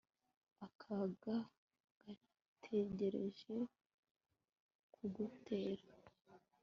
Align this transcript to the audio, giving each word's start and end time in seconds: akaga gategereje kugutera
akaga 0.65 1.35
gategereje 2.01 3.53
kugutera 4.93 5.85